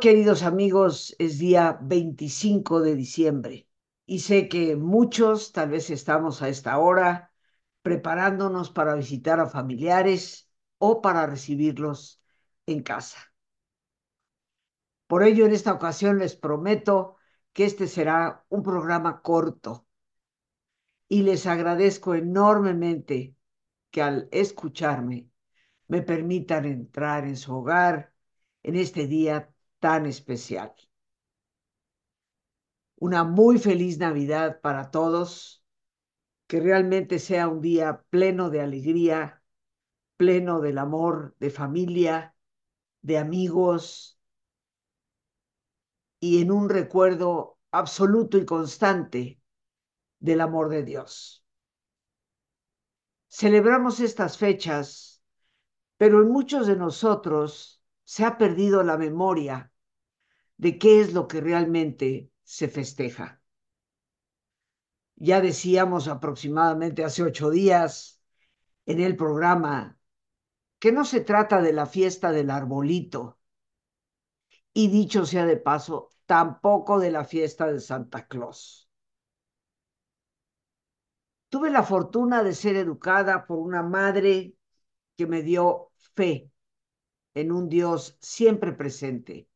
Queridos 0.00 0.42
amigos, 0.42 1.14
es 1.18 1.38
día 1.38 1.78
25 1.82 2.80
de 2.80 2.96
diciembre 2.96 3.68
y 4.06 4.20
sé 4.20 4.48
que 4.48 4.74
muchos 4.74 5.52
tal 5.52 5.70
vez 5.70 5.90
estamos 5.90 6.40
a 6.40 6.48
esta 6.48 6.78
hora 6.78 7.32
preparándonos 7.82 8.70
para 8.70 8.94
visitar 8.94 9.40
a 9.40 9.46
familiares 9.46 10.50
o 10.78 11.02
para 11.02 11.26
recibirlos 11.26 12.22
en 12.64 12.82
casa. 12.82 13.18
Por 15.06 15.22
ello, 15.22 15.44
en 15.44 15.52
esta 15.52 15.74
ocasión 15.74 16.18
les 16.18 16.34
prometo 16.34 17.16
que 17.52 17.66
este 17.66 17.86
será 17.86 18.46
un 18.48 18.62
programa 18.62 19.20
corto 19.20 19.86
y 21.08 21.22
les 21.24 21.46
agradezco 21.46 22.14
enormemente 22.14 23.36
que 23.90 24.00
al 24.00 24.28
escucharme 24.32 25.28
me 25.88 26.00
permitan 26.00 26.64
entrar 26.64 27.24
en 27.26 27.36
su 27.36 27.54
hogar 27.54 28.14
en 28.62 28.76
este 28.76 29.06
día 29.06 29.52
tan 29.80 30.06
especial. 30.06 30.72
Una 32.96 33.24
muy 33.24 33.58
feliz 33.58 33.98
Navidad 33.98 34.60
para 34.60 34.90
todos, 34.90 35.64
que 36.46 36.60
realmente 36.60 37.18
sea 37.18 37.48
un 37.48 37.60
día 37.60 38.04
pleno 38.10 38.50
de 38.50 38.60
alegría, 38.60 39.42
pleno 40.16 40.60
del 40.60 40.78
amor 40.78 41.34
de 41.38 41.50
familia, 41.50 42.36
de 43.02 43.18
amigos 43.18 44.20
y 46.20 46.42
en 46.42 46.52
un 46.52 46.68
recuerdo 46.68 47.58
absoluto 47.70 48.36
y 48.36 48.44
constante 48.44 49.40
del 50.18 50.42
amor 50.42 50.68
de 50.68 50.84
Dios. 50.84 51.44
Celebramos 53.28 54.00
estas 54.00 54.36
fechas, 54.36 55.22
pero 55.96 56.20
en 56.20 56.28
muchos 56.30 56.66
de 56.66 56.76
nosotros 56.76 57.82
se 58.04 58.24
ha 58.24 58.36
perdido 58.36 58.82
la 58.82 58.98
memoria 58.98 59.69
de 60.60 60.78
qué 60.78 61.00
es 61.00 61.14
lo 61.14 61.26
que 61.26 61.40
realmente 61.40 62.30
se 62.42 62.68
festeja. 62.68 63.40
Ya 65.16 65.40
decíamos 65.40 66.06
aproximadamente 66.06 67.02
hace 67.02 67.22
ocho 67.22 67.48
días 67.48 68.22
en 68.84 69.00
el 69.00 69.16
programa 69.16 69.98
que 70.78 70.92
no 70.92 71.06
se 71.06 71.22
trata 71.22 71.62
de 71.62 71.72
la 71.72 71.86
fiesta 71.86 72.30
del 72.30 72.50
arbolito, 72.50 73.38
y 74.74 74.88
dicho 74.88 75.24
sea 75.24 75.46
de 75.46 75.56
paso, 75.56 76.10
tampoco 76.26 76.98
de 76.98 77.10
la 77.10 77.24
fiesta 77.24 77.72
de 77.72 77.80
Santa 77.80 78.26
Claus. 78.26 78.90
Tuve 81.48 81.70
la 81.70 81.82
fortuna 81.82 82.42
de 82.42 82.54
ser 82.54 82.76
educada 82.76 83.46
por 83.46 83.58
una 83.58 83.82
madre 83.82 84.54
que 85.16 85.26
me 85.26 85.42
dio 85.42 85.90
fe 86.14 86.50
en 87.32 87.50
un 87.50 87.70
Dios 87.70 88.18
siempre 88.20 88.72
presente 88.72 89.49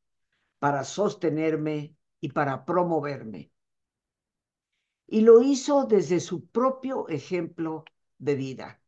para 0.64 0.82
sostenerme 0.82 1.94
y 2.22 2.30
para 2.30 2.64
promoverme. 2.64 3.52
Y 5.06 5.20
lo 5.20 5.42
hizo 5.42 5.84
desde 5.84 6.20
su 6.20 6.46
propio 6.46 7.06
ejemplo 7.10 7.84
de 8.16 8.34
vida. 8.34 8.80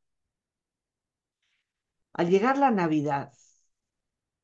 Al 2.14 2.30
llegar 2.30 2.56
la 2.56 2.70
Navidad, 2.70 3.30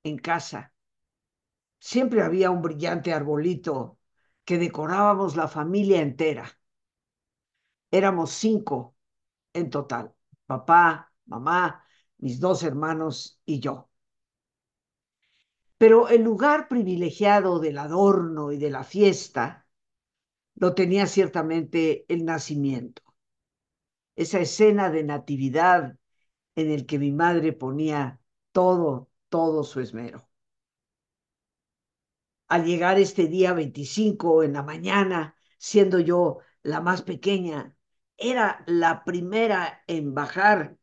en 0.05 0.19
casa, 0.19 0.75
siempre 1.79 2.23
había 2.23 2.51
un 2.51 2.61
brillante 2.61 3.15
arbolito 3.15 3.99
que 4.45 4.59
decorábamos 4.59 5.35
la 5.35 5.49
familia 5.49 6.03
entera. 6.03 6.59
Éramos 7.91 8.33
cinco 8.33 8.95
en 9.55 9.71
total, 9.71 10.15
papá, 10.47 11.11
mamá, 11.27 11.83
mis 12.19 12.41
dos 12.41 12.63
hermanos 12.63 13.41
y 13.47 13.59
yo. 13.61 13.92
Pero 15.83 16.09
el 16.09 16.23
lugar 16.23 16.69
privilegiado 16.69 17.59
del 17.59 17.77
adorno 17.77 18.53
y 18.53 18.57
de 18.57 18.71
la 18.71 18.85
fiesta 18.85 19.67
lo 20.55 20.77
tenía 20.77 21.09
ciertamente 21.09 22.05
el 22.07 22.25
nacimiento. 22.25 23.03
Esa 24.15 24.39
escena 24.39 24.91
de 24.91 25.03
natividad 25.03 25.97
en 26.55 26.71
el 26.71 26.87
que 26.87 27.01
mi 27.01 27.11
madre 27.11 27.53
ponía 27.53 28.21
todo, 28.53 29.11
todo 29.29 29.65
su 29.65 29.81
esmero. 29.81 30.29
Al 32.47 32.65
llegar 32.65 33.01
este 33.01 33.27
día 33.27 33.53
25 33.53 34.45
en 34.45 34.53
la 34.53 34.63
mañana, 34.63 35.35
siendo 35.59 35.99
yo 35.99 36.39
la 36.63 36.81
más 36.81 37.03
pequeña, 37.03 37.75
era 38.17 38.63
la 38.69 39.03
primera 39.03 39.83
en 39.89 40.15
bajar 40.15 40.77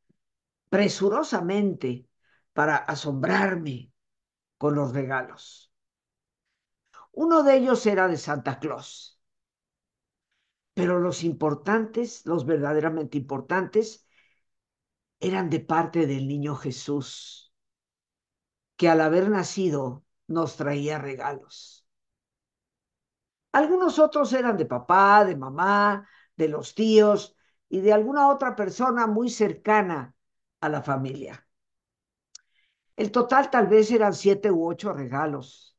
presurosamente 0.70 2.06
para 2.52 2.76
asombrarme 2.76 3.94
con 4.60 4.76
los 4.76 4.94
regalos. 4.94 5.72
Uno 7.12 7.44
de 7.44 7.56
ellos 7.58 7.86
era 7.86 8.08
de 8.08 8.18
Santa 8.18 8.58
Claus, 8.60 9.20
pero 10.74 11.00
los 11.00 11.24
importantes, 11.24 12.26
los 12.26 12.46
verdaderamente 12.46 13.18
importantes, 13.18 14.08
eran 15.22 15.50
de 15.50 15.62
parte 15.62 16.08
del 16.08 16.28
niño 16.28 16.56
Jesús, 16.56 17.54
que 18.78 18.90
al 18.90 19.02
haber 19.02 19.30
nacido 19.30 20.04
nos 20.28 20.56
traía 20.58 20.98
regalos. 20.98 21.86
Algunos 23.52 24.00
otros 24.00 24.34
eran 24.34 24.58
de 24.58 24.66
papá, 24.66 25.24
de 25.26 25.36
mamá, 25.36 26.08
de 26.36 26.48
los 26.50 26.74
tíos 26.76 27.36
y 27.70 27.82
de 27.82 27.94
alguna 27.94 28.30
otra 28.30 28.56
persona 28.56 29.08
muy 29.08 29.30
cercana 29.30 30.16
a 30.62 30.70
la 30.70 30.82
familia. 30.82 31.48
El 33.00 33.12
total 33.14 33.50
tal 33.50 33.68
vez 33.68 33.92
eran 33.92 34.14
siete 34.14 34.52
u 34.52 34.68
ocho 34.68 34.92
regalos. 34.92 35.78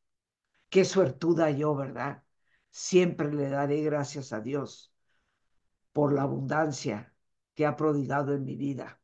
Qué 0.70 0.86
suertuda 0.86 1.50
yo, 1.50 1.74
¿verdad? 1.74 2.24
Siempre 2.70 3.30
le 3.30 3.50
daré 3.50 3.82
gracias 3.82 4.32
a 4.32 4.40
Dios 4.40 4.90
por 5.92 6.14
la 6.14 6.22
abundancia 6.22 7.14
que 7.54 7.66
ha 7.66 7.76
prodigado 7.76 8.34
en 8.34 8.44
mi 8.46 8.56
vida. 8.56 9.02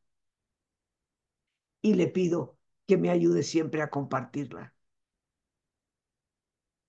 Y 1.83 1.93
le 1.93 2.07
pido 2.07 2.57
que 2.87 2.97
me 2.97 3.11
ayude 3.11 3.43
siempre 3.43 3.83
a 3.83 3.91
compartirla. 3.91 4.73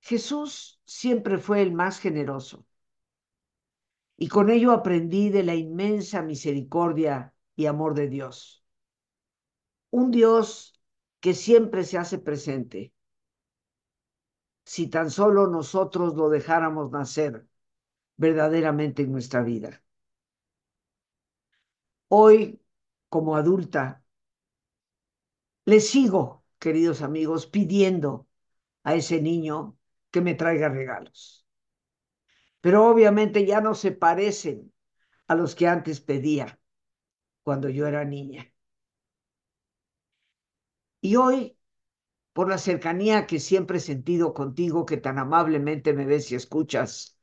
Jesús 0.01 0.81
siempre 0.87 1.37
fue 1.37 1.61
el 1.61 1.75
más 1.75 2.01
generoso. 2.01 2.65
Y 4.17 4.29
con 4.29 4.49
ello 4.49 4.73
aprendí 4.73 5.29
de 5.29 5.43
la 5.43 5.55
inmensa 5.55 6.23
misericordia 6.23 7.35
y 7.55 7.67
amor 7.67 7.93
de 7.93 8.09
Dios. 8.09 8.65
Un 9.91 10.11
Dios 10.11 10.78
que 11.21 11.33
siempre 11.35 11.85
se 11.85 11.99
hace 11.99 12.19
presente. 12.19 12.93
Si 14.65 14.87
tan 14.89 15.11
solo 15.11 15.49
nosotros 15.49 16.15
lo 16.15 16.29
dejáramos 16.29 16.93
nacer 16.93 17.49
verdaderamente 18.17 19.03
en 19.03 19.13
nuestra 19.13 19.43
vida. 19.43 19.83
Hoy, 22.09 22.61
como 23.09 23.35
adulta, 23.37 24.05
le 25.67 25.79
sigo, 25.81 26.45
queridos 26.59 27.01
amigos, 27.03 27.47
pidiendo 27.47 28.27
a 28.85 28.95
ese 28.97 29.23
niño 29.23 29.79
que 30.13 30.21
me 30.23 30.35
traiga 30.35 30.69
regalos. 30.71 31.47
pero 32.61 32.87
obviamente 32.89 33.47
ya 33.47 33.61
no 33.61 33.75
se 33.75 33.93
parecen 33.93 34.73
a 35.27 35.35
los 35.35 35.55
que 35.55 35.67
antes 35.69 36.01
pedía 36.01 36.61
cuando 37.45 37.69
yo 37.71 37.87
era 37.89 38.05
niña. 38.05 38.53
Y 41.01 41.17
hoy, 41.17 41.57
por 42.33 42.49
la 42.49 42.59
cercanía 42.59 43.27
que 43.27 43.41
siempre 43.41 43.79
he 43.79 43.81
sentido 43.81 44.35
contigo, 44.35 44.87
que 44.87 44.97
tan 44.99 45.19
amablemente 45.19 45.93
me 45.95 46.07
ves 46.07 46.33
y 46.33 46.37
escuchas, 46.37 47.19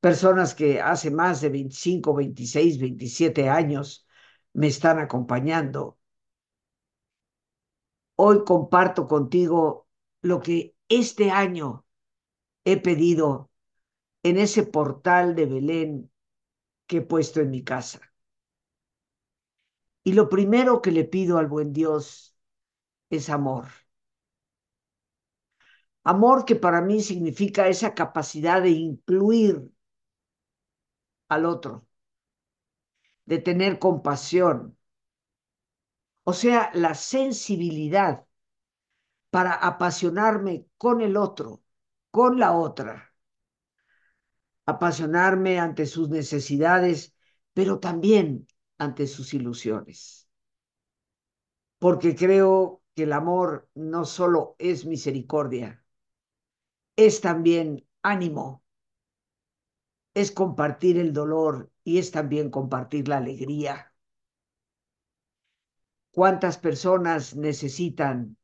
personas 0.00 0.54
que 0.54 0.80
hace 0.80 1.10
más 1.10 1.40
de 1.40 1.50
25, 1.50 2.14
26, 2.14 2.78
27 2.80 3.48
años 3.48 4.06
me 4.54 4.68
están 4.68 4.98
acompañando. 4.98 5.98
Hoy 8.16 8.44
comparto 8.44 9.06
contigo 9.06 9.86
lo 10.22 10.40
que 10.40 10.74
este 10.88 11.30
año 11.30 11.86
he 12.64 12.78
pedido 12.80 13.50
en 14.22 14.38
ese 14.38 14.64
portal 14.64 15.34
de 15.34 15.46
Belén 15.46 16.12
que 16.86 16.98
he 16.98 17.02
puesto 17.02 17.40
en 17.40 17.50
mi 17.50 17.64
casa. 17.64 18.00
Y 20.04 20.12
lo 20.12 20.28
primero 20.28 20.80
que 20.80 20.92
le 20.92 21.04
pido 21.04 21.38
al 21.38 21.48
buen 21.48 21.72
Dios 21.72 22.35
es 23.10 23.28
amor. 23.30 23.66
Amor 26.12 26.44
que 26.46 26.56
para 26.64 26.80
mí 26.80 27.02
significa 27.02 27.68
esa 27.68 27.92
capacidad 27.94 28.62
de 28.62 28.70
incluir 28.70 29.70
al 31.28 31.44
otro, 31.46 31.86
de 33.26 33.38
tener 33.38 33.78
compasión, 33.78 34.76
o 36.24 36.32
sea, 36.34 36.70
la 36.74 36.94
sensibilidad 36.94 38.26
para 39.30 39.52
apasionarme 39.54 40.66
con 40.78 41.00
el 41.00 41.16
otro, 41.16 41.62
con 42.10 42.38
la 42.40 42.52
otra, 42.52 43.12
apasionarme 44.66 45.58
ante 45.58 45.86
sus 45.86 46.08
necesidades, 46.10 47.14
pero 47.54 47.78
también 47.80 48.46
ante 48.78 49.06
sus 49.06 49.32
ilusiones. 49.34 50.28
Porque 51.78 52.14
creo 52.14 52.82
que 52.96 53.04
el 53.04 53.12
amor 53.12 53.68
no 53.74 54.06
solo 54.06 54.56
es 54.58 54.86
misericordia, 54.86 55.84
es 56.96 57.20
también 57.20 57.86
ánimo, 58.02 58.64
es 60.14 60.32
compartir 60.32 60.98
el 60.98 61.12
dolor 61.12 61.70
y 61.84 61.98
es 61.98 62.10
también 62.10 62.50
compartir 62.50 63.06
la 63.08 63.18
alegría. 63.18 63.92
¿Cuántas 66.10 66.56
personas 66.56 67.36
necesitan 67.36 68.38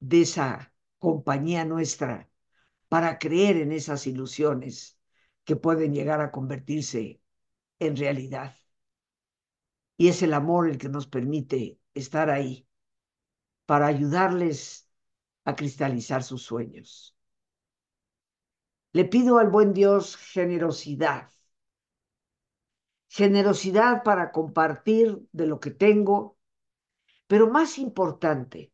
de 0.00 0.22
esa 0.22 0.74
compañía 0.98 1.64
nuestra 1.64 2.28
para 2.88 3.18
creer 3.20 3.58
en 3.58 3.70
esas 3.70 4.08
ilusiones 4.08 4.98
que 5.44 5.54
pueden 5.54 5.94
llegar 5.94 6.20
a 6.20 6.32
convertirse 6.32 7.22
en 7.78 7.96
realidad? 7.96 8.56
Y 9.96 10.08
es 10.08 10.22
el 10.22 10.32
amor 10.34 10.68
el 10.68 10.78
que 10.78 10.88
nos 10.88 11.06
permite 11.06 11.78
estar 11.94 12.30
ahí 12.30 12.67
para 13.68 13.86
ayudarles 13.86 14.88
a 15.44 15.54
cristalizar 15.54 16.22
sus 16.22 16.42
sueños. 16.42 17.14
Le 18.94 19.04
pido 19.04 19.36
al 19.36 19.50
buen 19.50 19.74
Dios 19.74 20.16
generosidad. 20.16 21.30
Generosidad 23.08 24.02
para 24.04 24.32
compartir 24.32 25.18
de 25.32 25.46
lo 25.46 25.60
que 25.60 25.70
tengo, 25.70 26.38
pero 27.26 27.50
más 27.50 27.76
importante, 27.76 28.72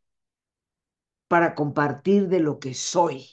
para 1.26 1.56
compartir 1.56 2.28
de 2.28 2.38
lo 2.38 2.60
que 2.60 2.72
soy, 2.72 3.26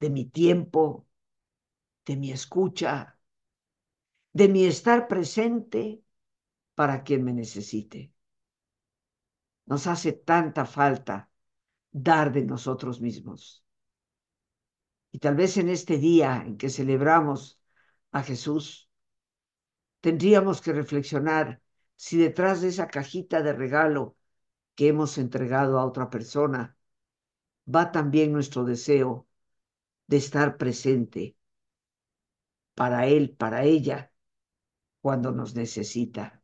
de 0.00 0.08
mi 0.08 0.24
tiempo, 0.24 1.06
de 2.06 2.16
mi 2.16 2.32
escucha, 2.32 3.18
de 4.32 4.48
mi 4.48 4.64
estar 4.64 5.06
presente 5.06 6.02
para 6.74 7.04
quien 7.04 7.24
me 7.24 7.34
necesite. 7.34 8.14
Nos 9.66 9.86
hace 9.86 10.12
tanta 10.12 10.64
falta 10.66 11.30
dar 11.90 12.32
de 12.32 12.44
nosotros 12.44 13.00
mismos. 13.00 13.64
Y 15.10 15.18
tal 15.18 15.34
vez 15.36 15.56
en 15.58 15.68
este 15.68 15.98
día 15.98 16.42
en 16.46 16.56
que 16.56 16.70
celebramos 16.70 17.60
a 18.12 18.22
Jesús, 18.22 18.90
tendríamos 20.00 20.60
que 20.60 20.72
reflexionar 20.72 21.62
si 21.96 22.16
detrás 22.16 22.60
de 22.60 22.68
esa 22.68 22.88
cajita 22.88 23.42
de 23.42 23.52
regalo 23.52 24.16
que 24.74 24.88
hemos 24.88 25.18
entregado 25.18 25.78
a 25.78 25.84
otra 25.84 26.10
persona 26.10 26.76
va 27.72 27.92
también 27.92 28.32
nuestro 28.32 28.64
deseo 28.64 29.28
de 30.06 30.16
estar 30.16 30.56
presente 30.56 31.36
para 32.74 33.06
él, 33.06 33.36
para 33.36 33.64
ella, 33.64 34.12
cuando 35.00 35.32
nos 35.32 35.54
necesita, 35.54 36.42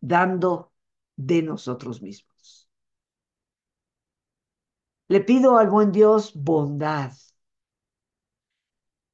dando 0.00 0.72
de 1.16 1.42
nosotros 1.42 2.02
mismos. 2.02 2.29
Le 5.10 5.20
pido 5.20 5.58
al 5.58 5.68
buen 5.68 5.90
Dios 5.90 6.32
bondad 6.34 7.12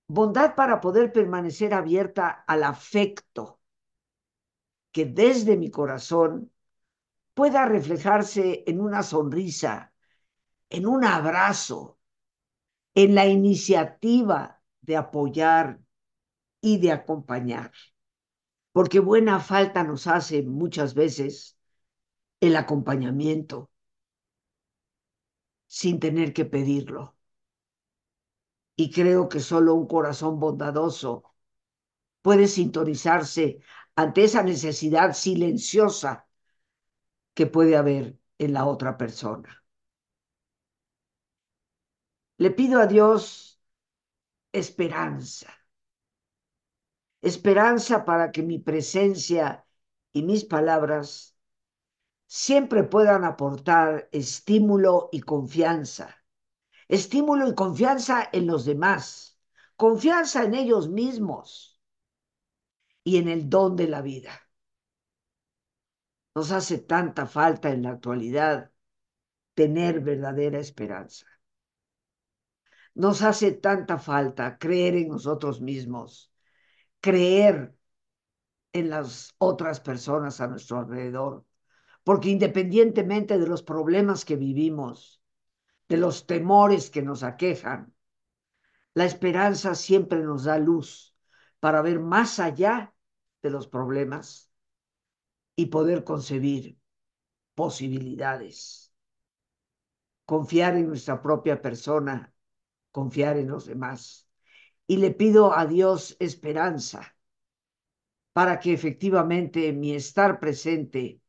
bondad 0.08 0.54
para 0.54 0.78
poder 0.81 1.10
permanecer 1.10 1.72
abierta 1.72 2.44
al 2.46 2.64
afecto 2.64 3.60
que 4.93 5.06
desde 5.06 5.56
mi 5.56 5.70
corazón 5.70 6.52
pueda 7.32 7.64
reflejarse 7.64 8.62
en 8.66 8.82
una 8.82 9.02
sonrisa, 9.02 9.94
en 10.69 10.87
un 10.87 11.02
abrazo, 11.04 11.99
en 12.94 13.14
la 13.14 13.26
iniciativa 13.26 14.62
de 14.82 14.96
apoyar 14.99 15.81
y 16.60 16.78
de 16.78 16.92
acompañar. 16.92 17.72
Porque 18.72 19.00
buena 19.00 19.40
falta 19.40 19.82
nos 19.82 20.06
hace 20.06 20.42
muchas 20.42 20.92
veces 20.92 21.58
el 22.40 22.54
acompañamiento 22.56 23.70
sin 25.66 26.00
tener 26.00 26.32
que 26.32 26.44
pedirlo 26.44 27.16
y 28.76 28.90
creo 28.90 29.28
que 29.28 29.40
solo 29.40 29.75
un 29.75 29.87
corazón 29.87 30.38
bondadoso 30.38 31.35
puede 32.23 32.46
sintonizarse 32.49 33.61
ante 33.96 34.25
esa 34.25 34.42
necesidad 34.42 35.14
silenciosa 35.14 36.28
que 37.35 37.46
puede 37.46 37.76
haber 37.76 38.18
en 38.38 38.52
la 38.52 38.66
otra 38.66 38.96
persona. 38.99 39.64
Le 42.38 42.50
pido 42.50 42.80
a 42.80 42.87
Dios 42.87 43.61
esperanza, 44.52 45.52
esperanza 47.23 48.04
para 48.04 48.30
que 48.32 48.42
mi 48.42 48.58
presencia 48.58 49.66
y 50.12 50.23
mis 50.23 50.44
palabras 50.44 51.36
siempre 52.26 52.85
puedan 52.85 53.25
aportar 53.25 54.09
estímulo 54.12 55.09
y 55.12 55.21
confianza 55.21 56.16
estímulo 56.88 57.49
y 57.49 57.54
confianza 57.54 58.28
en 58.33 58.47
los 58.47 58.64
demás, 58.64 59.38
confianza 59.76 60.45
en 60.45 60.54
ellos 60.54 60.88
mismos 60.88 61.80
y 63.04 63.18
en 63.18 63.28
el 63.28 63.49
don 63.49 63.76
de 63.76 63.88
la 63.88 64.02
vida. 64.02 64.33
Nos 66.35 66.52
hace 66.52 66.78
tanta 66.78 67.26
falta 67.26 67.71
en 67.71 67.83
la 67.83 67.90
actualidad 67.90 68.71
tener 69.54 70.00
verdadera 70.00 70.59
esperanza. 70.59 71.26
Nos 72.95 73.23
hace 73.23 73.52
tanta 73.52 73.99
falta 73.99 74.59
creer 74.59 74.97
en 74.97 75.09
nosotros 75.09 75.61
mismos, 75.61 76.33
creer 77.00 77.75
en 78.73 78.90
las 78.90 79.35
otras 79.38 79.80
personas 79.80 80.40
a 80.40 80.49
nuestro 80.49 80.78
alrededor, 80.78 81.46
porque 82.06 82.28
independientemente 82.28 83.36
de 83.36 83.48
los 83.48 83.64
problemas 83.64 84.25
que 84.25 84.36
vivimos, 84.36 85.20
de 85.88 85.96
los 85.96 86.25
temores 86.25 86.88
que 86.88 87.02
nos 87.02 87.25
aquejan. 87.25 87.96
La 88.94 89.06
esperanza 89.06 89.75
siempre 89.75 90.20
nos 90.20 90.44
da 90.44 90.56
luz 90.56 91.16
para 91.58 91.82
ver 91.82 91.98
más 91.98 92.38
allá 92.38 92.94
de 93.42 93.50
los 93.50 93.66
problemas 93.66 94.52
y 95.56 95.66
poder 95.66 96.04
concebir 96.04 96.78
posibilidades. 97.56 98.94
Confiar 100.26 100.76
en 100.76 100.86
nuestra 100.86 101.20
propia 101.20 101.60
persona, 101.60 102.32
confiar 102.92 103.36
en 103.36 103.48
los 103.48 103.66
demás. 103.66 104.28
Y 104.86 104.98
le 104.98 105.10
pido 105.10 105.58
a 105.58 105.66
Dios 105.66 106.16
esperanza 106.20 107.16
para 108.32 108.60
que 108.60 108.72
efectivamente 108.72 109.72
mi 109.72 109.92
estar 109.92 110.38
presente 110.38 111.20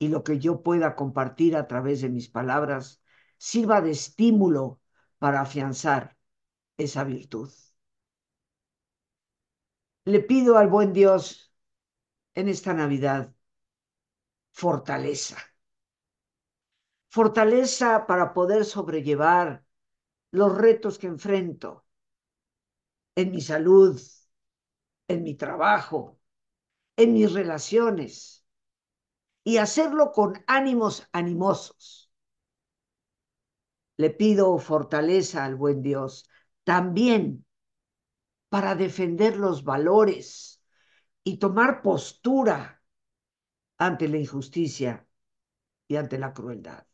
y 0.00 0.08
lo 0.08 0.24
que 0.24 0.40
yo 0.40 0.62
pueda 0.62 0.96
compartir 0.96 1.56
a 1.56 1.68
través 1.68 2.00
de 2.00 2.08
mis 2.08 2.28
palabras 2.28 3.02
sirva 3.38 3.80
de 3.82 3.92
estímulo 3.92 4.80
para 5.18 5.42
afianzar 5.42 6.16
esa 6.78 7.04
virtud. 7.04 7.50
Le 10.04 10.20
pido 10.20 10.58
al 10.58 10.68
buen 10.68 10.92
Dios 10.92 11.52
en 12.34 12.48
esta 12.48 12.74
Navidad 12.74 13.34
fortaleza. 14.52 15.36
Fortaleza 17.08 18.06
para 18.06 18.32
poder 18.32 18.64
sobrellevar 18.64 19.64
los 20.30 20.56
retos 20.56 20.98
que 20.98 21.08
enfrento 21.08 21.84
en 23.16 23.30
mi 23.32 23.40
salud, 23.40 24.00
en 25.08 25.22
mi 25.22 25.34
trabajo, 25.34 26.18
en 26.96 27.12
mis 27.12 27.32
relaciones, 27.32 28.39
y 29.50 29.58
hacerlo 29.58 30.12
con 30.12 30.44
ánimos 30.46 31.08
animosos. 31.10 32.12
Le 33.96 34.10
pido 34.10 34.56
fortaleza 34.58 35.44
al 35.44 35.56
buen 35.56 35.82
Dios 35.82 36.30
también 36.62 37.44
para 38.48 38.76
defender 38.76 39.36
los 39.36 39.64
valores 39.64 40.62
y 41.24 41.38
tomar 41.38 41.82
postura 41.82 42.80
ante 43.76 44.06
la 44.06 44.18
injusticia 44.18 45.08
y 45.88 45.96
ante 45.96 46.16
la 46.16 46.32
crueldad. 46.32 46.86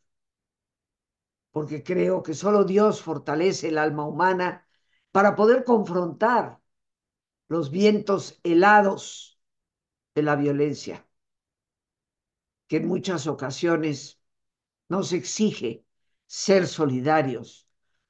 Porque 1.51 1.83
creo 1.83 2.23
que 2.23 2.33
solo 2.33 2.63
Dios 2.63 3.03
fortalece 3.03 3.67
el 3.67 3.77
alma 3.77 4.07
humana 4.07 4.67
para 5.11 5.35
poder 5.35 5.63
confrontar 5.63 6.59
los 7.49 7.69
vientos 7.69 8.39
helados 8.41 9.39
de 10.15 10.23
la 10.23 10.35
violencia, 10.35 11.06
que 12.67 12.77
en 12.77 12.87
muchas 12.87 13.27
ocasiones 13.27 14.19
nos 14.89 15.13
exige 15.13 15.85
ser 16.25 16.67
solidarios 16.67 17.67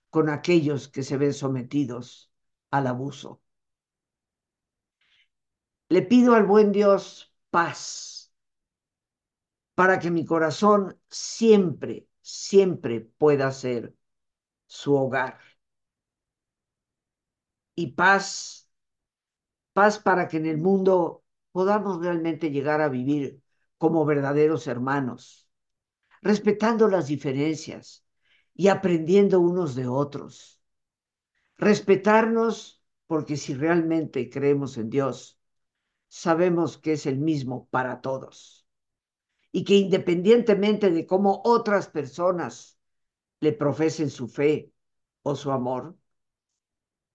con 0.09 0.29
aquellos 0.29 0.87
que 0.87 1.03
se 1.03 1.17
ven 1.17 1.33
sometidos 1.33 2.31
al 2.71 2.87
abuso. 2.87 3.41
Le 5.89 6.01
pido 6.01 6.35
al 6.35 6.45
buen 6.45 6.71
Dios 6.71 7.33
paz 7.49 8.33
para 9.75 9.99
que 9.99 10.11
mi 10.11 10.25
corazón 10.25 10.99
siempre, 11.09 12.07
siempre 12.21 13.01
pueda 13.01 13.51
ser 13.51 13.95
su 14.65 14.95
hogar. 14.95 15.39
Y 17.75 17.91
paz, 17.93 18.69
paz 19.73 19.99
para 19.99 20.27
que 20.27 20.37
en 20.37 20.47
el 20.47 20.57
mundo 20.57 21.23
podamos 21.51 21.99
realmente 22.01 22.49
llegar 22.49 22.81
a 22.81 22.89
vivir 22.89 23.41
como 23.77 24.05
verdaderos 24.05 24.67
hermanos, 24.67 25.47
respetando 26.21 26.87
las 26.87 27.07
diferencias 27.07 28.05
y 28.53 28.69
aprendiendo 28.69 29.39
unos 29.39 29.75
de 29.75 29.87
otros. 29.87 30.61
Respetarnos 31.57 32.83
porque 33.05 33.37
si 33.37 33.53
realmente 33.53 34.29
creemos 34.29 34.77
en 34.77 34.89
Dios, 34.89 35.39
sabemos 36.07 36.77
que 36.77 36.93
es 36.93 37.05
el 37.05 37.17
mismo 37.17 37.67
para 37.69 38.01
todos 38.01 38.67
y 39.51 39.63
que 39.63 39.75
independientemente 39.75 40.91
de 40.91 41.05
cómo 41.05 41.41
otras 41.45 41.87
personas 41.87 42.77
le 43.39 43.53
profesen 43.53 44.09
su 44.09 44.27
fe 44.27 44.71
o 45.23 45.35
su 45.35 45.51
amor, 45.51 45.95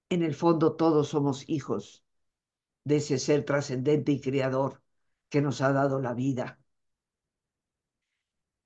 en 0.09 0.23
el 0.23 0.35
fondo 0.35 0.77
todos 0.77 1.09
somos 1.09 1.49
hijos 1.49 2.05
de 2.85 2.97
ese 2.97 3.19
ser 3.19 3.45
trascendente 3.45 4.13
y 4.13 4.21
creador 4.21 4.82
que 5.33 5.41
nos 5.41 5.63
ha 5.63 5.73
dado 5.73 5.99
la 5.99 6.13
vida. 6.13 6.61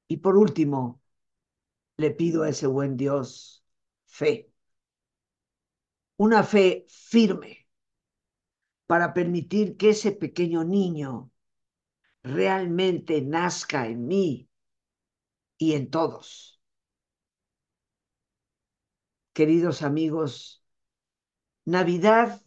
Y 0.08 0.16
por 0.16 0.36
último, 0.36 1.00
le 1.96 2.10
pido 2.10 2.42
a 2.42 2.48
ese 2.48 2.66
buen 2.66 2.96
Dios 2.96 3.64
fe, 4.06 4.50
una 6.16 6.42
fe 6.42 6.84
firme 6.88 7.68
para 8.86 9.14
permitir 9.14 9.76
que 9.76 9.90
ese 9.90 10.10
pequeño 10.10 10.64
niño 10.64 11.30
realmente 12.24 13.22
nazca 13.22 13.86
en 13.86 14.08
mí 14.08 14.50
y 15.58 15.74
en 15.74 15.88
todos. 15.88 16.60
Queridos 19.32 19.82
amigos, 19.82 20.64
Navidad, 21.64 22.42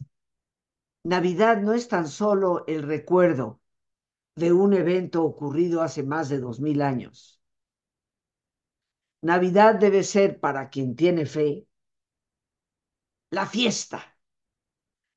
Navidad 1.04 1.62
no 1.62 1.72
es 1.72 1.88
tan 1.88 2.06
solo 2.06 2.66
el 2.66 2.82
recuerdo 2.82 3.59
de 4.40 4.52
un 4.52 4.72
evento 4.72 5.22
ocurrido 5.22 5.82
hace 5.82 6.02
más 6.02 6.28
de 6.30 6.40
dos 6.40 6.58
mil 6.60 6.82
años. 6.82 7.40
Navidad 9.22 9.74
debe 9.74 10.02
ser 10.02 10.40
para 10.40 10.70
quien 10.70 10.96
tiene 10.96 11.26
fe 11.26 11.68
la 13.30 13.46
fiesta, 13.46 14.00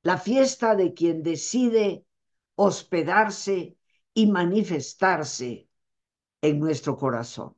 la 0.02 0.18
fiesta 0.18 0.76
de 0.76 0.92
quien 0.94 1.22
decide 1.22 2.06
hospedarse 2.54 3.76
y 4.12 4.26
manifestarse 4.26 5.68
en 6.42 6.60
nuestro 6.60 6.96
corazón. 6.96 7.56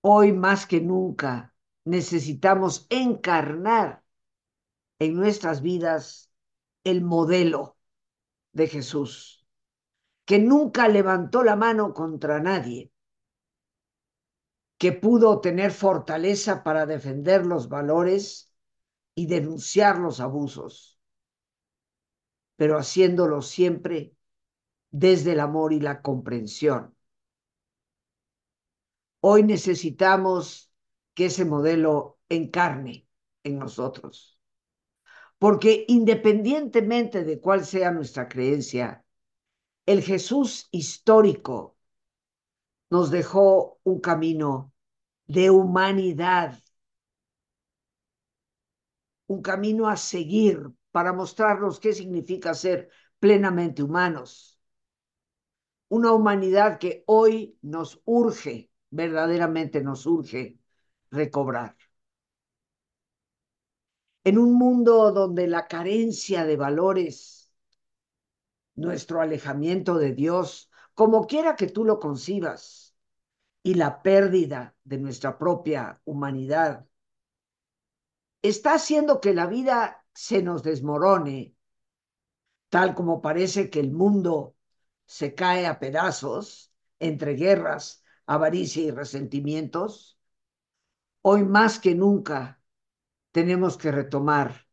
Hoy 0.00 0.32
más 0.32 0.66
que 0.66 0.80
nunca 0.80 1.54
necesitamos 1.84 2.86
encarnar 2.88 4.02
en 4.98 5.14
nuestras 5.14 5.60
vidas 5.60 6.32
el 6.84 7.02
modelo 7.02 7.76
de 8.52 8.66
Jesús, 8.66 9.46
que 10.24 10.38
nunca 10.38 10.88
levantó 10.88 11.42
la 11.42 11.56
mano 11.56 11.94
contra 11.94 12.40
nadie, 12.40 12.92
que 14.78 14.92
pudo 14.92 15.40
tener 15.40 15.72
fortaleza 15.72 16.62
para 16.62 16.86
defender 16.86 17.44
los 17.44 17.68
valores 17.68 18.54
y 19.14 19.26
denunciar 19.26 19.98
los 19.98 20.20
abusos, 20.20 20.98
pero 22.56 22.78
haciéndolo 22.78 23.42
siempre 23.42 24.14
desde 24.90 25.32
el 25.32 25.40
amor 25.40 25.72
y 25.72 25.80
la 25.80 26.02
comprensión. 26.02 26.96
Hoy 29.20 29.42
necesitamos 29.42 30.72
que 31.12 31.26
ese 31.26 31.44
modelo 31.44 32.18
encarne 32.30 33.06
en 33.44 33.58
nosotros, 33.58 34.39
porque 35.40 35.86
independientemente 35.88 37.24
de 37.24 37.40
cuál 37.40 37.64
sea 37.64 37.90
nuestra 37.90 38.28
creencia, 38.28 39.04
el 39.86 40.02
Jesús 40.02 40.68
histórico 40.70 41.76
nos 42.90 43.10
dejó 43.10 43.80
un 43.84 44.00
camino 44.00 44.72
de 45.26 45.50
humanidad, 45.50 46.58
un 49.28 49.40
camino 49.42 49.88
a 49.88 49.96
seguir 49.96 50.70
para 50.90 51.12
mostrarnos 51.14 51.80
qué 51.80 51.92
significa 51.94 52.52
ser 52.54 52.90
plenamente 53.18 53.82
humanos. 53.82 54.60
Una 55.88 56.12
humanidad 56.12 56.78
que 56.78 57.04
hoy 57.06 57.58
nos 57.62 58.00
urge, 58.04 58.70
verdaderamente 58.90 59.82
nos 59.82 60.06
urge 60.06 60.58
recobrar. 61.10 61.76
En 64.30 64.38
un 64.38 64.54
mundo 64.54 65.10
donde 65.10 65.48
la 65.48 65.66
carencia 65.66 66.44
de 66.44 66.56
valores, 66.56 67.52
nuestro 68.76 69.20
alejamiento 69.20 69.98
de 69.98 70.12
Dios, 70.12 70.70
como 70.94 71.26
quiera 71.26 71.56
que 71.56 71.66
tú 71.66 71.84
lo 71.84 71.98
concibas, 71.98 72.94
y 73.64 73.74
la 73.74 74.02
pérdida 74.04 74.76
de 74.84 74.98
nuestra 74.98 75.36
propia 75.36 76.00
humanidad, 76.04 76.86
está 78.40 78.74
haciendo 78.74 79.20
que 79.20 79.34
la 79.34 79.46
vida 79.46 80.06
se 80.14 80.44
nos 80.44 80.62
desmorone, 80.62 81.56
tal 82.68 82.94
como 82.94 83.20
parece 83.20 83.68
que 83.68 83.80
el 83.80 83.90
mundo 83.90 84.54
se 85.06 85.34
cae 85.34 85.66
a 85.66 85.80
pedazos 85.80 86.72
entre 87.00 87.34
guerras, 87.34 88.04
avaricia 88.26 88.84
y 88.84 88.92
resentimientos, 88.92 90.20
hoy 91.20 91.42
más 91.42 91.80
que 91.80 91.96
nunca 91.96 92.59
tenemos 93.32 93.76
que 93.76 93.92
retomar 93.92 94.66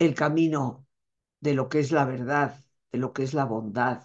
el 0.00 0.14
camino 0.14 0.86
de 1.40 1.54
lo 1.54 1.68
que 1.68 1.80
es 1.80 1.92
la 1.92 2.04
verdad, 2.04 2.64
de 2.92 2.98
lo 2.98 3.12
que 3.12 3.22
es 3.24 3.34
la 3.34 3.44
bondad, 3.44 4.02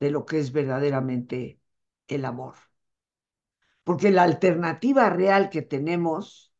de 0.00 0.10
lo 0.10 0.24
que 0.26 0.38
es 0.38 0.52
verdaderamente 0.52 1.60
el 2.08 2.24
amor. 2.24 2.54
Porque 3.84 4.10
la 4.10 4.24
alternativa 4.24 5.08
real 5.08 5.48
que 5.48 5.62
tenemos 5.62 6.52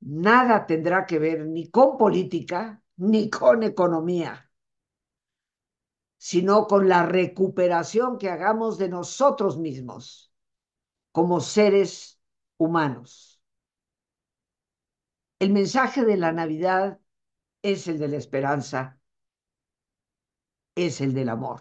nada 0.00 0.66
tendrá 0.66 1.06
que 1.06 1.18
ver 1.18 1.46
ni 1.46 1.70
con 1.70 1.96
política 1.98 2.82
ni 2.96 3.30
con 3.30 3.62
economía, 3.62 4.50
sino 6.18 6.66
con 6.66 6.88
la 6.88 7.04
recuperación 7.04 8.18
que 8.18 8.28
hagamos 8.30 8.78
de 8.78 8.88
nosotros 8.88 9.58
mismos 9.58 10.32
como 11.12 11.40
seres 11.40 12.20
humanos. 12.58 13.27
El 15.40 15.52
mensaje 15.52 16.04
de 16.04 16.16
la 16.16 16.32
Navidad 16.32 17.00
es 17.62 17.88
el 17.88 17.98
de 17.98 18.08
la 18.08 18.16
esperanza, 18.16 18.98
es 20.74 21.00
el 21.00 21.12
del 21.14 21.28
amor. 21.28 21.60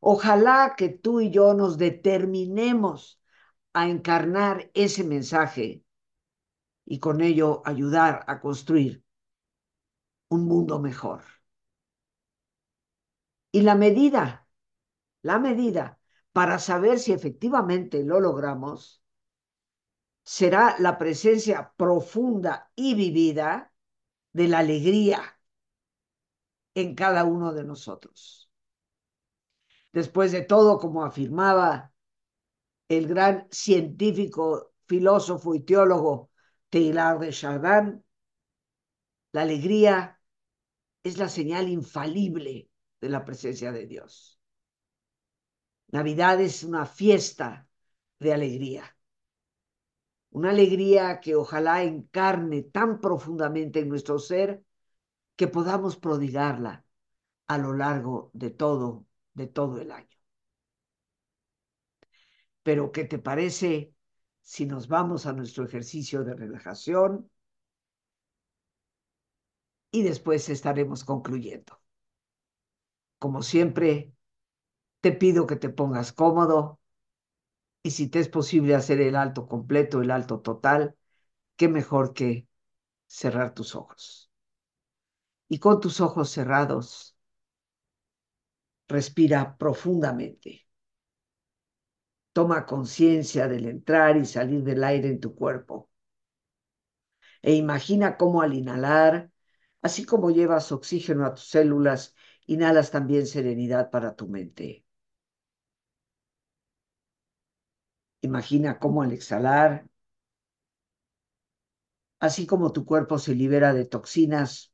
Ojalá 0.00 0.74
que 0.76 0.88
tú 0.90 1.20
y 1.20 1.30
yo 1.30 1.54
nos 1.54 1.78
determinemos 1.78 3.20
a 3.72 3.88
encarnar 3.88 4.70
ese 4.74 5.04
mensaje 5.04 5.82
y 6.84 7.00
con 7.00 7.20
ello 7.22 7.62
ayudar 7.64 8.24
a 8.26 8.40
construir 8.40 9.02
un 10.28 10.46
mundo 10.46 10.80
mejor. 10.80 11.22
Y 13.52 13.62
la 13.62 13.74
medida, 13.76 14.48
la 15.22 15.38
medida 15.38 16.00
para 16.32 16.58
saber 16.58 16.98
si 16.98 17.12
efectivamente 17.12 18.02
lo 18.04 18.20
logramos, 18.20 19.03
será 20.24 20.76
la 20.78 20.98
presencia 20.98 21.72
profunda 21.76 22.70
y 22.74 22.94
vivida 22.94 23.72
de 24.32 24.48
la 24.48 24.60
alegría 24.60 25.38
en 26.74 26.94
cada 26.94 27.24
uno 27.24 27.52
de 27.52 27.64
nosotros. 27.64 28.50
Después 29.92 30.32
de 30.32 30.42
todo, 30.42 30.78
como 30.78 31.04
afirmaba 31.04 31.92
el 32.88 33.06
gran 33.06 33.46
científico, 33.50 34.72
filósofo 34.86 35.54
y 35.54 35.60
teólogo 35.60 36.30
Teilhard 36.68 37.20
de 37.20 37.30
Chardin, 37.30 38.04
la 39.32 39.42
alegría 39.42 40.20
es 41.02 41.18
la 41.18 41.28
señal 41.28 41.68
infalible 41.68 42.70
de 43.00 43.08
la 43.08 43.24
presencia 43.24 43.70
de 43.72 43.86
Dios. 43.86 44.40
Navidad 45.88 46.40
es 46.40 46.64
una 46.64 46.86
fiesta 46.86 47.68
de 48.18 48.32
alegría. 48.32 48.96
Una 50.38 50.50
alegría 50.50 51.20
que 51.20 51.36
ojalá 51.36 51.82
encarne 51.84 52.62
tan 52.62 53.00
profundamente 53.00 53.80
en 53.80 53.88
nuestro 53.88 54.18
ser 54.18 54.64
que 55.36 55.48
podamos 55.48 55.96
prodigarla 55.96 56.84
a 57.46 57.56
lo 57.58 57.72
largo 57.72 58.30
de 58.34 58.50
todo, 58.50 59.06
de 59.34 59.46
todo 59.46 59.80
el 59.80 59.92
año. 59.92 60.18
Pero, 62.64 62.90
¿qué 62.90 63.04
te 63.04 63.18
parece 63.18 63.94
si 64.42 64.66
nos 64.66 64.88
vamos 64.88 65.26
a 65.26 65.32
nuestro 65.32 65.64
ejercicio 65.64 66.24
de 66.24 66.34
relajación? 66.34 67.30
Y 69.92 70.02
después 70.02 70.48
estaremos 70.48 71.04
concluyendo. 71.04 71.80
Como 73.18 73.42
siempre, 73.42 74.12
te 75.00 75.12
pido 75.12 75.46
que 75.46 75.56
te 75.56 75.68
pongas 75.70 76.12
cómodo 76.12 76.80
y 77.84 77.92
si 77.92 78.08
te 78.08 78.18
es 78.20 78.28
posible 78.28 78.74
hacer 78.74 79.00
el 79.00 79.14
alto 79.16 79.46
completo, 79.48 80.02
el 80.02 80.10
alto 80.10 80.40
total, 80.40 80.96
qué 81.56 81.68
mejor 81.68 82.14
que 82.14 82.48
cerrar 83.06 83.54
tus 83.54 83.74
ojos. 83.76 84.30
Y 85.48 85.58
con 85.58 85.80
tus 85.80 86.02
ojos 86.02 86.28
cerrados, 86.28 87.16
respira 88.88 89.58
profundamente. 89.58 90.64
Toma 92.34 92.66
conciencia 92.66 93.48
del 93.48 93.64
entrar 93.66 94.18
y 94.18 94.26
salir 94.26 94.62
del 94.62 94.84
aire 94.84 95.08
en 95.08 95.20
tu 95.20 95.34
cuerpo. 95.34 95.88
E 97.42 97.52
imagina 97.54 98.16
cómo 98.16 98.42
al 98.42 98.54
inhalar, 98.54 99.30
así 99.82 100.04
como 100.04 100.30
llevas 100.32 100.72
oxígeno 100.72 101.24
a 101.26 101.34
tus 101.34 101.48
células, 101.48 102.14
inhalas 102.46 102.90
también 102.90 103.26
serenidad 103.26 103.90
para 103.90 104.16
tu 104.16 104.26
mente. 104.28 104.83
Imagina 108.24 108.78
cómo 108.78 109.02
al 109.02 109.12
exhalar, 109.12 109.86
así 112.20 112.46
como 112.46 112.72
tu 112.72 112.86
cuerpo 112.86 113.18
se 113.18 113.34
libera 113.34 113.74
de 113.74 113.84
toxinas, 113.84 114.72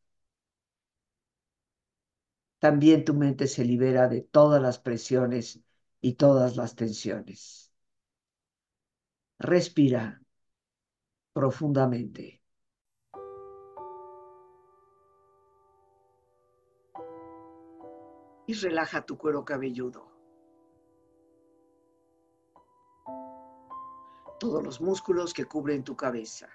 también 2.61 3.05
tu 3.05 3.13
mente 3.15 3.49
se 3.49 3.65
libera 3.65 4.07
de 4.07 4.23
todas 4.23 4.63
las 4.63 4.79
presiones 4.79 5.61
y 6.01 6.15
todas 6.15 6.57
las 6.57 6.77
tensiones. 6.77 7.73
Respira 9.41 10.23
profundamente. 11.33 12.41
Y 18.47 18.55
relaja 18.55 19.05
tu 19.05 19.19
cuero 19.19 19.45
cabelludo. 19.45 20.10
Todos 24.41 24.65
los 24.65 24.81
músculos 24.81 25.35
que 25.35 25.45
cubren 25.45 25.85
tu 25.85 25.95
cabeza. 25.95 26.49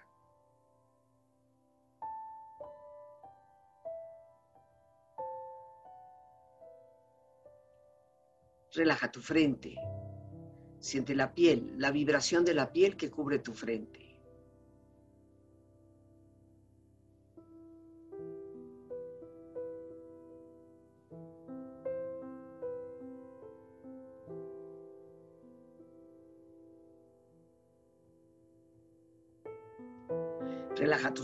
Relaja 8.74 9.10
tu 9.10 9.22
frente. 9.22 9.76
Siente 10.80 11.16
la 11.16 11.34
piel, 11.34 11.76
la 11.78 11.92
vibración 11.92 12.44
de 12.44 12.56
la 12.56 12.74
piel 12.74 12.98
que 12.98 13.10
cubre 13.12 13.40
tu 13.40 13.54
frente. 13.54 14.05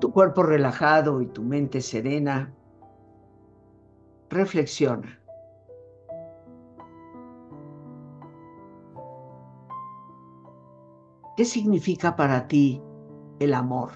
Tu 0.00 0.12
cuerpo 0.12 0.42
relajado 0.42 1.20
y 1.20 1.26
tu 1.26 1.42
mente 1.42 1.80
serena, 1.80 2.54
reflexiona. 4.30 5.18
¿Qué 11.36 11.44
significa 11.44 12.16
para 12.16 12.46
ti 12.48 12.82
el 13.40 13.54
amor? 13.54 13.90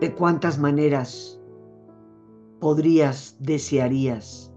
¿De 0.00 0.14
cuántas 0.14 0.58
maneras 0.58 1.40
podrías, 2.60 3.36
desearías 3.38 4.52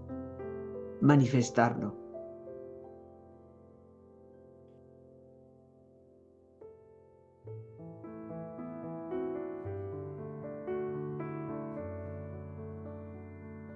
manifestarlo? 1.00 2.03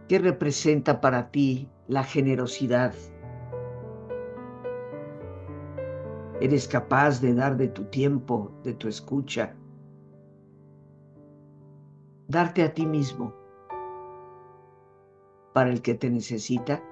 ¿Qué 0.09 0.18
representa 0.18 1.03
para 1.03 1.31
ti 1.31 1.68
la 1.87 2.03
generosidad? 2.03 2.94
¿Eres 6.40 6.66
capaz 6.66 7.21
de 7.21 7.35
dar 7.35 7.59
de 7.59 7.68
tu 7.68 7.85
tiempo, 7.85 8.51
de 8.64 8.73
tu 8.73 8.88
escucha? 8.88 9.55
Darte 12.27 12.62
a 12.62 12.73
ti 12.73 12.87
mismo 12.87 13.35
para 15.53 15.68
el 15.68 15.83
que 15.83 15.94
te 15.94 16.09
necesita. 16.09 16.83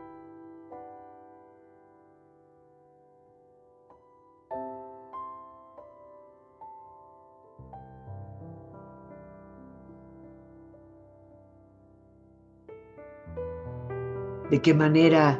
De 14.56 14.62
qué 14.62 14.72
manera 14.72 15.38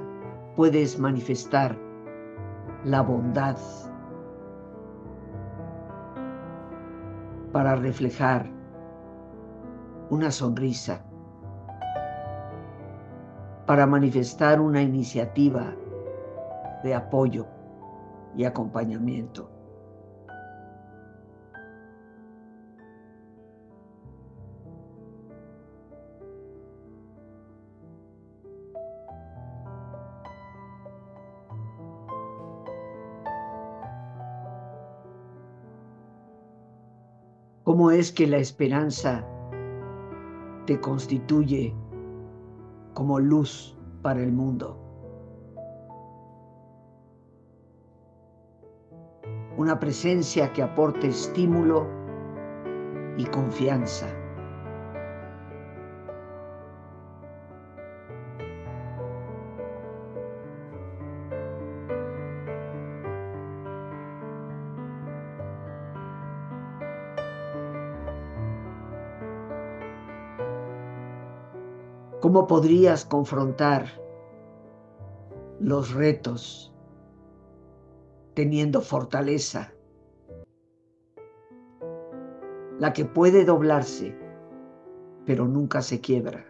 puedes 0.56 0.98
manifestar 0.98 1.74
la 2.84 3.00
bondad 3.00 3.56
para 7.50 7.76
reflejar 7.76 8.46
una 10.10 10.30
sonrisa, 10.30 11.02
para 13.64 13.86
manifestar 13.86 14.60
una 14.60 14.82
iniciativa 14.82 15.74
de 16.84 16.94
apoyo 16.94 17.46
y 18.36 18.44
acompañamiento. 18.44 19.55
Cómo 37.66 37.90
es 37.90 38.12
que 38.12 38.28
la 38.28 38.36
esperanza 38.36 39.26
te 40.66 40.80
constituye 40.80 41.74
como 42.94 43.18
luz 43.18 43.76
para 44.02 44.22
el 44.22 44.30
mundo. 44.30 44.78
Una 49.56 49.80
presencia 49.80 50.52
que 50.52 50.62
aporte 50.62 51.08
estímulo 51.08 51.88
y 53.16 53.24
confianza. 53.24 54.06
¿Cómo 72.26 72.48
podrías 72.48 73.04
confrontar 73.04 73.86
los 75.60 75.94
retos 75.94 76.74
teniendo 78.34 78.80
fortaleza? 78.80 79.72
La 82.80 82.92
que 82.92 83.04
puede 83.04 83.44
doblarse, 83.44 84.18
pero 85.24 85.46
nunca 85.46 85.82
se 85.82 86.00
quiebra. 86.00 86.44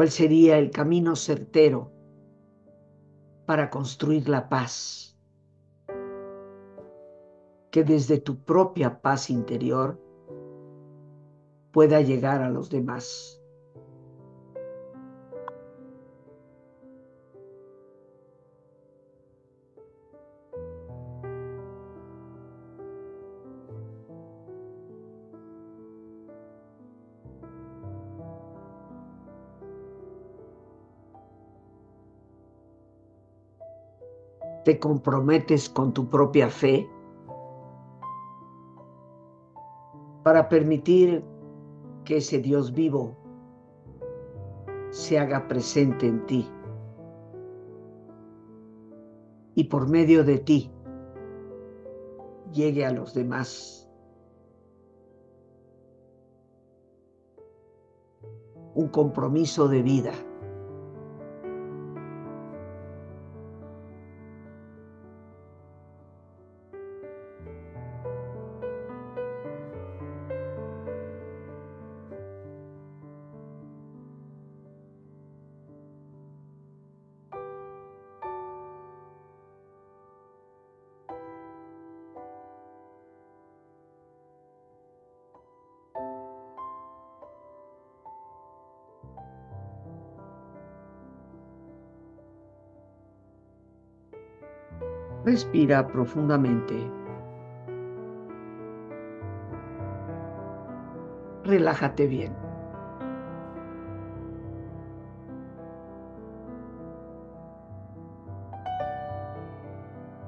¿Cuál 0.00 0.10
sería 0.10 0.56
el 0.56 0.70
camino 0.70 1.14
certero 1.14 1.92
para 3.44 3.68
construir 3.68 4.30
la 4.30 4.48
paz? 4.48 5.14
que 7.70 7.84
desde 7.84 8.18
tu 8.18 8.42
propia 8.42 9.02
paz 9.02 9.28
interior 9.28 10.00
pueda 11.70 12.00
llegar 12.00 12.40
a 12.40 12.48
los 12.48 12.70
demás. 12.70 13.39
Te 34.64 34.78
comprometes 34.78 35.68
con 35.68 35.92
tu 35.92 36.08
propia 36.08 36.48
fe 36.48 36.88
para 40.22 40.48
permitir 40.48 41.24
que 42.04 42.18
ese 42.18 42.38
Dios 42.38 42.72
vivo 42.72 43.16
se 44.90 45.18
haga 45.18 45.48
presente 45.48 46.06
en 46.06 46.26
ti 46.26 46.48
y 49.54 49.64
por 49.64 49.88
medio 49.88 50.24
de 50.24 50.38
ti 50.38 50.70
llegue 52.52 52.84
a 52.84 52.92
los 52.92 53.14
demás. 53.14 53.88
Un 58.74 58.88
compromiso 58.88 59.68
de 59.68 59.82
vida. 59.82 60.12
Respira 95.30 95.86
profundamente. 95.86 96.74
Relájate 101.44 102.08
bien. 102.08 102.32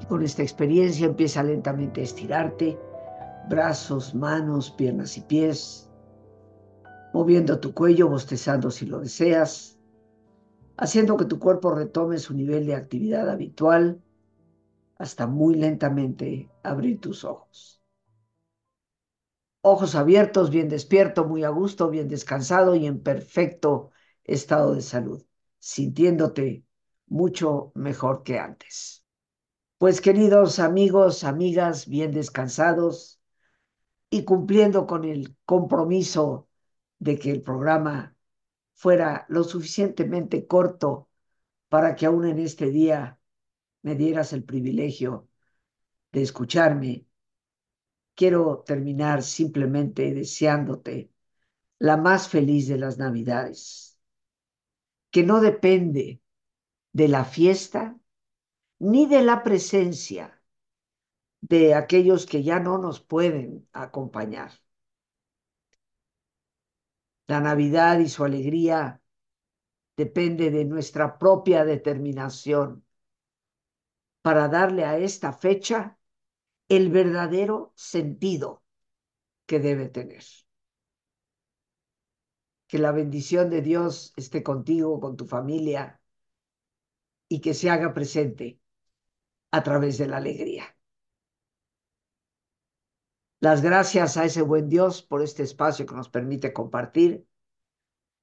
Con 0.09 0.23
esta 0.23 0.43
experiencia 0.43 1.07
empieza 1.07 1.43
lentamente 1.43 2.01
a 2.01 2.05
estirarte, 2.05 2.79
brazos, 3.49 4.15
manos, 4.15 4.71
piernas 4.71 5.19
y 5.19 5.23
pies, 5.23 5.91
moviendo 7.13 7.59
tu 7.59 7.75
cuello, 7.75 8.09
bostezando 8.09 8.71
si 8.71 8.87
lo 8.87 9.01
deseas, 9.01 9.81
haciendo 10.77 11.17
que 11.17 11.25
tu 11.25 11.41
cuerpo 11.41 11.75
retome 11.75 12.19
su 12.19 12.35
nivel 12.35 12.67
de 12.67 12.77
actividad 12.77 13.29
habitual 13.29 14.01
hasta 15.03 15.27
muy 15.27 15.57
lentamente 15.57 16.49
abrir 16.63 17.01
tus 17.01 17.25
ojos. 17.25 17.83
Ojos 19.61 19.97
abiertos, 19.97 20.51
bien 20.51 20.69
despierto, 20.69 21.25
muy 21.25 21.43
a 21.43 21.49
gusto, 21.49 21.91
bien 21.91 22.07
descansado 22.07 22.77
y 22.77 22.87
en 22.87 23.03
perfecto 23.03 23.91
estado 24.23 24.75
de 24.75 24.81
salud, 24.81 25.25
sintiéndote 25.59 26.65
mucho 27.09 27.73
mejor 27.75 28.23
que 28.23 28.39
antes. 28.39 29.05
Pues 29.77 30.01
queridos 30.01 30.61
amigos, 30.61 31.25
amigas, 31.25 31.89
bien 31.89 32.13
descansados 32.13 33.21
y 34.09 34.23
cumpliendo 34.23 34.87
con 34.87 35.05
el 35.05 35.37
compromiso 35.45 36.49
de 37.01 37.19
que 37.19 37.33
el 37.33 37.43
programa 37.43 38.15
fuera 38.75 39.27
lo 39.29 39.43
suficientemente 39.43 40.47
corto 40.47 41.09
para 41.69 41.97
que 41.97 42.07
aún 42.07 42.25
en 42.25 42.39
este 42.39 42.71
día 42.71 43.19
me 43.83 43.95
dieras 43.95 44.33
el 44.33 44.45
privilegio 44.45 45.29
de 46.13 46.23
escucharme, 46.23 47.07
quiero 48.15 48.63
terminar 48.67 49.23
simplemente 49.23 50.13
deseándote 50.15 51.11
la 51.79 51.97
más 51.97 52.29
feliz 52.29 52.69
de 52.69 52.79
las 52.79 52.99
Navidades, 52.99 53.99
que 55.11 55.25
no 55.25 55.41
depende 55.41 56.21
de 56.93 57.09
la 57.09 57.25
fiesta 57.25 57.99
ni 58.79 59.07
de 59.07 59.23
la 59.23 59.43
presencia 59.43 60.43
de 61.41 61.75
aquellos 61.75 62.27
que 62.27 62.43
ya 62.43 62.61
no 62.61 62.79
nos 62.79 63.01
pueden 63.01 63.69
acompañar. 63.73 64.53
La 67.27 67.41
Navidad 67.41 67.99
y 67.99 68.09
su 68.09 68.25
alegría 68.25 69.01
depende 69.97 70.51
de 70.51 70.65
nuestra 70.65 71.19
propia 71.19 71.65
determinación 71.65 72.85
para 74.23 74.49
darle 74.49 74.85
a 74.85 74.99
esta 74.99 75.33
fecha 75.33 75.99
el 76.69 76.91
verdadero 76.91 77.73
sentido 77.77 78.63
que 79.47 79.59
debe 79.59 79.89
tener. 79.89 80.25
Que 82.69 82.79
la 82.79 82.93
bendición 82.93 83.51
de 83.51 83.61
Dios 83.61 84.15
esté 84.17 84.43
contigo, 84.43 85.01
con 85.01 85.17
tu 85.17 85.27
familia, 85.27 86.01
y 87.29 87.41
que 87.41 87.53
se 87.53 87.69
haga 87.69 87.93
presente 87.93 88.61
a 89.51 89.63
través 89.63 89.99
de 89.99 90.07
la 90.07 90.19
alegría. 90.19 90.77
Las 93.41 93.61
gracias 93.61 94.17
a 94.17 94.25
ese 94.25 94.43
buen 94.43 94.69
Dios 94.69 95.03
por 95.03 95.21
este 95.21 95.43
espacio 95.43 95.85
que 95.85 95.97
nos 95.97 96.09
permite 96.09 96.53
compartir. 96.53 97.27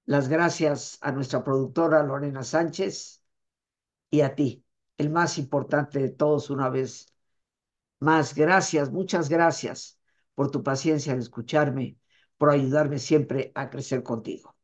Las 0.05 0.29
gracias 0.29 0.97
a 1.01 1.11
nuestra 1.11 1.43
productora 1.43 2.01
Lorena 2.03 2.43
Sánchez 2.43 3.21
y 4.09 4.21
a 4.21 4.33
ti 4.33 4.65
el 4.99 5.09
más 5.11 5.39
importante 5.39 5.99
de 5.99 6.09
todos 6.11 6.51
una 6.51 6.69
vez 6.69 7.13
más. 7.99 8.35
Gracias, 8.35 8.91
muchas 8.91 9.29
gracias 9.29 9.99
por 10.35 10.51
tu 10.51 10.63
paciencia 10.63 11.13
en 11.13 11.19
escucharme, 11.19 11.97
por 12.37 12.51
ayudarme 12.51 12.99
siempre 12.99 13.51
a 13.55 13.69
crecer 13.69 14.03
contigo. 14.03 14.55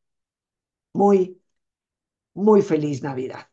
Muy, 0.94 1.40
muy 2.34 2.62
feliz 2.62 3.02
Navidad. 3.02 3.48